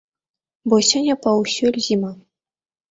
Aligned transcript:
Бо 0.73 0.81
сёння 0.93 1.15
паўсюль 1.27 1.81
зіма. 1.91 2.11